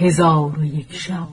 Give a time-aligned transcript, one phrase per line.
[0.00, 1.28] هزار و یک شب.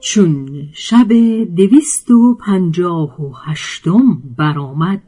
[0.00, 1.08] چون شب
[1.56, 5.02] دویست و پنجاه و هشتم برآمد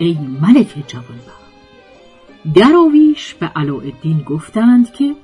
[0.00, 1.40] ای ملک جوانبخت.
[2.54, 5.14] دراویش به علاءالدین گفتند که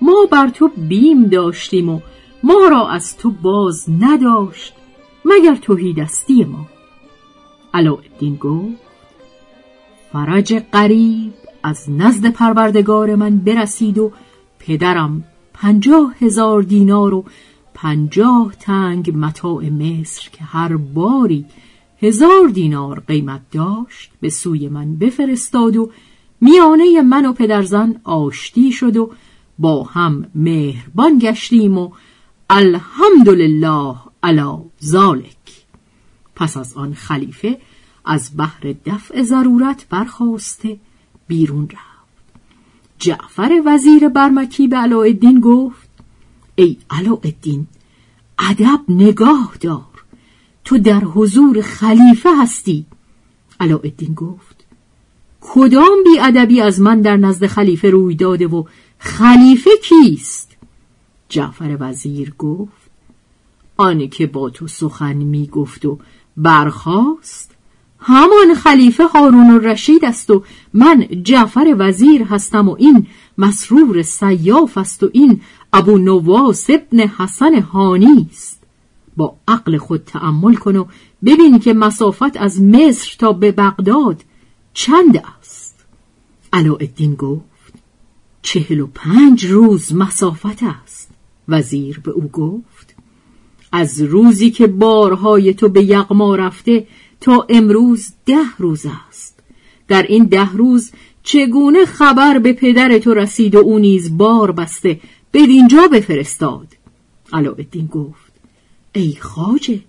[0.00, 2.00] ما بر تو بیم داشتیم و
[2.42, 4.74] ما را از تو باز نداشت
[5.24, 6.66] مگر توهی دستی ما؟
[7.74, 8.86] علاءالدین گفت
[10.12, 14.12] فرج قریب از نزد پروردگار من برسید و
[14.58, 17.24] پدرم پنجاه هزار دینار و
[17.74, 21.44] پنجاه تنگ متاع مصر که هر باری
[22.02, 25.90] هزار دینار قیمت داشت به سوی من بفرستاد و
[26.40, 29.10] میانه من و پدرزن آشتی شد و
[29.58, 31.90] با هم مهربان گشتیم و
[32.50, 35.36] الحمدلله علی ذالک
[36.34, 37.58] پس از آن خلیفه
[38.04, 40.78] از بحر دفع ضرورت برخواسته
[41.28, 41.96] بیرون رفت.
[42.98, 45.88] جعفر وزیر برمکی به علاءالدین گفت
[46.54, 47.66] ای علاءالدین
[48.38, 49.95] ادب نگاه دار.
[50.66, 52.86] تو در حضور خلیفه هستی.
[53.60, 54.66] علاءالدین گفت
[55.40, 58.64] کدام ادبی از من در نزد خلیفه روی داده و
[58.98, 60.56] خلیفه کیست؟
[61.28, 62.90] جعفر وزیر گفت
[63.76, 65.98] آنی که با تو سخن می گفت و
[66.36, 67.50] برخاست.
[67.98, 70.42] همان خلیفه هارون رشید است و
[70.74, 73.06] من جعفر وزیر هستم و این
[73.38, 75.40] مسرور سیاف است و این
[75.72, 78.65] ابو نواس ابن حسن هانی است.
[79.16, 80.84] با عقل خود تأمل کن و
[81.24, 84.24] ببین که مسافت از مصر تا به بغداد
[84.74, 85.84] چند است.
[86.52, 87.74] علاءالدین گفت
[88.42, 91.10] چهل و پنج روز مسافت است.
[91.48, 92.94] وزیر به او گفت
[93.72, 96.86] از روزی که بارهای تو به یغما رفته
[97.20, 99.38] تا امروز ده روز است.
[99.88, 100.92] در این ده روز
[101.22, 105.00] چگونه خبر به پدر تو رسید و او نیز بار بسته
[105.32, 106.66] بدینجا بفرستاد؟
[107.32, 108.25] علاءالدین گفت
[108.96, 109.80] ای خاجه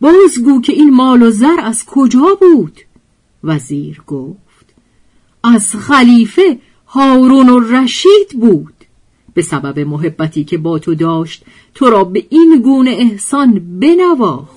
[0.00, 2.80] بازگو که این مال و زر از کجا بود؟
[3.44, 4.74] وزیر گفت
[5.44, 8.74] از خلیفه هارون و رشید بود.
[9.34, 14.55] به سبب محبتی که با تو داشت تو را به این گونه احسان بنواخت.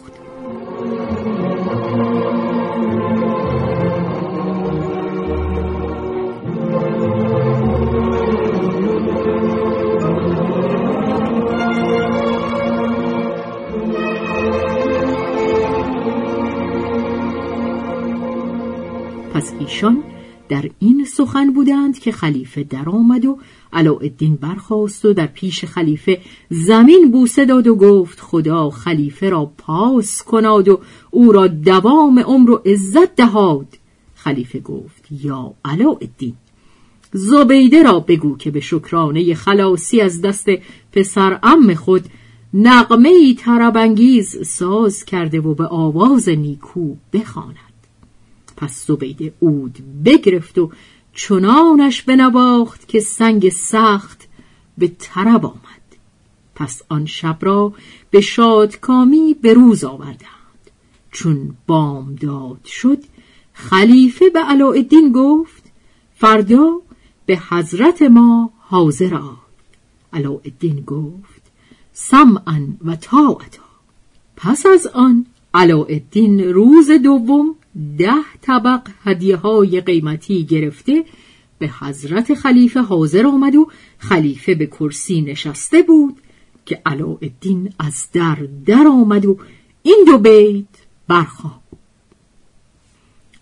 [19.70, 20.04] ایشان
[20.50, 23.38] در این سخن بودند که خلیفه درآمد و
[23.74, 30.24] علاءالدین برخاست و در پیش خلیفه زمین بوسه داد و گفت خدا خلیفه را پاس
[30.24, 30.80] کناد و
[31.12, 33.68] او را دوام عمر و عزت دهاد.
[34.16, 36.34] خلیفه گفت یا علاءالدین
[37.14, 40.48] زبیده را بگو که به شکرانه خلاصی از دست
[40.92, 42.06] پسر ام خود
[42.54, 47.69] نقمه ای طربانگیز ساز کرده و به آواز نیکو بخواند.
[48.60, 50.72] پس زبیده اود بگرفت و
[51.14, 54.28] چنانش بنواخت که سنگ سخت
[54.78, 55.60] به طرب آمد.
[56.56, 57.74] پس آن شب را
[58.12, 60.72] به شادکامی به روز آوردند.
[61.12, 63.04] چون بامداد شد
[63.54, 65.64] خلیفه به علاءالدین گفت
[66.16, 66.82] فردا
[67.26, 69.36] به حضرت ما حاضر آی
[70.14, 71.42] علاءالدین گفت
[71.94, 73.70] سمعا و طاعتا.
[74.36, 77.56] پس از آن علاءالدین روز دوم
[77.98, 81.06] ده طبق هدیه های قیمتی گرفته
[81.60, 83.68] به حضرت خلیفه حاضر آمد و
[83.98, 86.18] خلیفه به کرسی نشسته بود
[86.66, 89.38] که علاءالدین از در در آمد و
[89.84, 90.66] این دو بیت
[91.08, 91.62] برخواب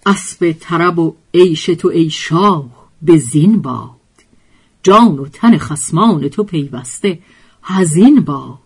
[0.06, 3.92] اسب طرب و عیش تو ای شاه به زین باد
[4.84, 7.20] جان و تن خسمان تو پیوسته
[7.64, 8.60] هزین باد.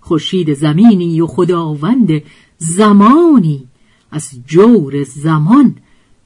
[0.00, 2.22] خورشید زمینی و خداوند
[2.58, 3.68] زمانی
[4.12, 5.76] از جور زمان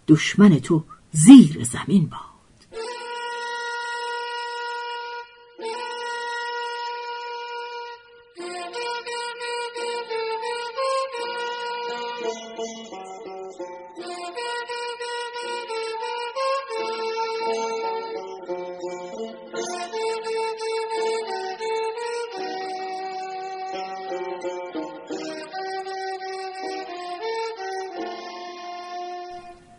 [0.09, 2.21] دشمن تو زیر زمین باد.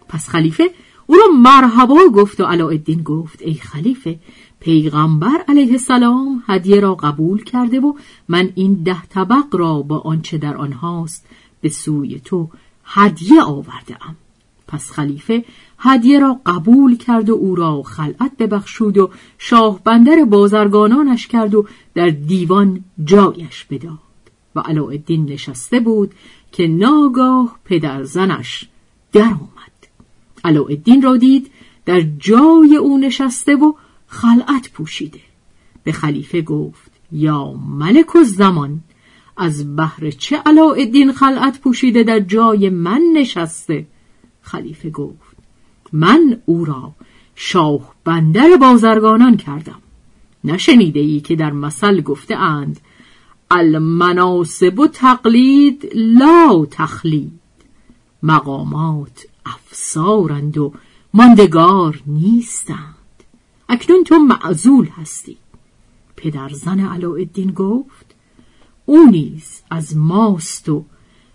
[0.09, 0.69] پس خلیفه
[1.07, 4.19] او را مرحبا گفت و علاءالدین گفت ای خلیفه
[4.59, 7.93] پیغمبر علیه السلام هدیه را قبول کرده و
[8.27, 11.25] من این ده طبق را با آنچه در آنهاست
[11.61, 12.49] به سوی تو
[12.83, 14.15] هدیه آورده ام.
[14.67, 15.45] پس خلیفه
[15.79, 21.67] هدیه را قبول کرد و او را خلعت ببخشود و شاه بندر بازرگانانش کرد و
[21.93, 23.99] در دیوان جایش بداد
[24.55, 26.11] و علاءالدین نشسته بود
[26.51, 28.67] که ناگاه پدرزنش
[29.13, 29.76] در آمد
[30.47, 31.51] علاءالدین را دید
[31.85, 33.73] در جای او نشسته و
[34.07, 35.19] خلعت پوشیده.
[35.83, 38.79] به خلیفه گفت یا ملک و زمان
[39.37, 43.87] از بهر چه علاءالدین خلعت پوشیده در جای من نشسته؟
[44.41, 45.37] خلیفه گفت
[45.93, 46.91] من او را
[47.35, 49.81] شاه بندر بازرگانان کردم.
[50.43, 52.79] نشنیده ای که در مثل گفته اند
[53.51, 57.39] المناسب و تقلید لا تخلید.
[58.23, 60.73] مقامات افسارند و
[61.13, 62.95] ماندگار نیستند.
[63.69, 65.37] اکنون تو معزول هستی.
[66.15, 68.15] پدر زن علاءالدین گفت
[68.85, 70.85] او نیز از ماست و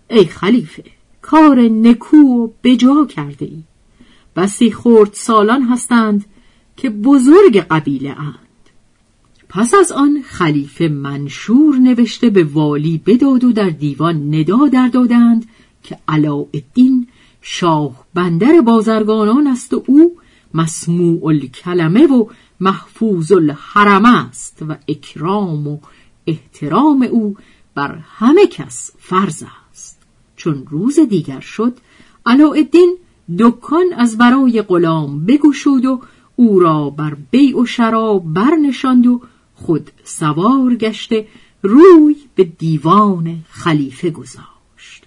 [0.09, 0.83] ای خلیفه
[1.21, 3.63] کار نکو و بجا کرده ای.
[4.35, 6.25] بسی خورد سالان هستند
[6.77, 8.37] که بزرگ قبیله اند.
[9.49, 15.45] پس از آن خلیفه منشور نوشته به والی بداد و در دیوان ندا در دادند
[15.83, 17.07] که علاءالدین
[17.45, 20.17] شاه بندر بازرگانان است و او
[20.53, 22.25] مسموع الکلمه و
[22.59, 25.77] محفوظ الحرم است و اکرام و
[26.27, 27.35] احترام او
[27.75, 30.01] بر همه کس فرض است.
[30.35, 31.77] چون روز دیگر شد
[32.25, 32.97] علاءالدین
[33.39, 36.01] دکان از برای غلام بگشود و
[36.35, 39.21] او را بر بیع و شراب برنشاند و
[39.55, 41.27] خود سوار گشته
[41.61, 45.03] روی به دیوان خلیفه گذاشت.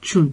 [0.00, 0.32] چون